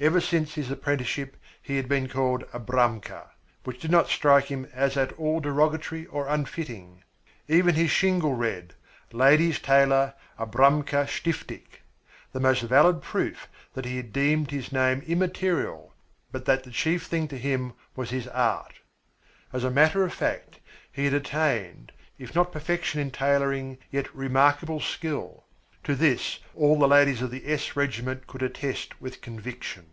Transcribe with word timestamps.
Ever 0.00 0.20
since 0.20 0.54
his 0.54 0.70
apprenticeship 0.70 1.36
he 1.60 1.76
had 1.76 1.88
been 1.88 2.06
called 2.08 2.44
"Abramka," 2.52 3.30
which 3.64 3.80
did 3.80 3.90
not 3.90 4.06
strike 4.06 4.44
him 4.44 4.68
as 4.72 4.96
at 4.96 5.12
all 5.14 5.40
derogatory 5.40 6.06
or 6.06 6.28
unfitting. 6.28 7.02
Even 7.48 7.74
his 7.74 7.90
shingle 7.90 8.34
read: 8.34 8.74
"Ladies' 9.12 9.58
Tailor: 9.58 10.14
Abramka 10.38 11.08
Stiftik" 11.08 11.82
the 12.30 12.38
most 12.38 12.62
valid 12.62 13.02
proof 13.02 13.48
that 13.74 13.86
he 13.86 14.00
deemed 14.00 14.52
his 14.52 14.70
name 14.70 15.02
immaterial, 15.04 15.92
but 16.30 16.44
that 16.44 16.62
the 16.62 16.70
chief 16.70 17.06
thing 17.06 17.26
to 17.26 17.36
him 17.36 17.72
was 17.96 18.10
his 18.10 18.28
art. 18.28 18.74
As 19.52 19.64
a 19.64 19.68
matter 19.70 20.04
of 20.04 20.14
fact, 20.14 20.60
he 20.92 21.06
had 21.06 21.14
attained, 21.14 21.90
if 22.20 22.36
not 22.36 22.52
perfection 22.52 23.00
in 23.00 23.10
tailoring, 23.10 23.78
yet 23.90 24.14
remarkable 24.14 24.78
skill. 24.78 25.42
To 25.84 25.94
this 25.94 26.40
all 26.54 26.78
the 26.78 26.88
ladies 26.88 27.22
of 27.22 27.30
the 27.30 27.50
S 27.50 27.74
Regiment 27.74 28.26
could 28.26 28.42
attest 28.42 29.00
with 29.00 29.22
conviction. 29.22 29.86